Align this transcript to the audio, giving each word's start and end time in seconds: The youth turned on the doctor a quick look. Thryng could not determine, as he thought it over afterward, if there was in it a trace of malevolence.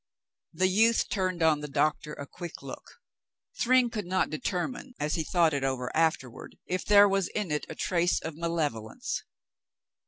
The 0.51 0.65
youth 0.67 1.09
turned 1.09 1.43
on 1.43 1.59
the 1.59 1.67
doctor 1.67 2.13
a 2.13 2.25
quick 2.25 2.63
look. 2.63 2.99
Thryng 3.61 3.91
could 3.91 4.07
not 4.07 4.31
determine, 4.31 4.95
as 4.99 5.13
he 5.13 5.23
thought 5.23 5.53
it 5.53 5.63
over 5.63 5.95
afterward, 5.95 6.57
if 6.65 6.83
there 6.83 7.07
was 7.07 7.27
in 7.27 7.51
it 7.51 7.67
a 7.69 7.75
trace 7.75 8.19
of 8.19 8.35
malevolence. 8.35 9.21